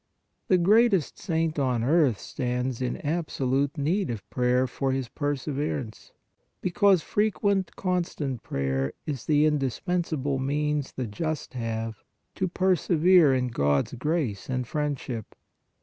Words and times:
The 0.47 0.57
greatest 0.57 1.19
saint 1.19 1.59
on 1.59 1.83
earth 1.83 2.17
stands 2.17 2.81
in 2.81 2.97
absolute, 3.01 3.77
need 3.77 4.09
of 4.09 4.27
prayer 4.31 4.65
for 4.65 4.91
his 4.93 5.07
perseverance, 5.09 6.11
because 6.59 7.03
fre 7.03 7.25
quent, 7.27 7.67
constant 7.75 8.41
prayer 8.41 8.93
is 9.05 9.27
the 9.27 9.45
indispensable 9.45 10.39
means 10.39 10.93
the 10.93 11.05
just 11.05 11.53
have 11.53 12.03
to 12.33 12.47
persevere 12.47 13.35
in 13.35 13.49
God 13.49 13.89
s 13.89 13.93
grace 13.93 14.49
and 14.49 14.67
friend 14.67 14.97
ship. 14.97 15.35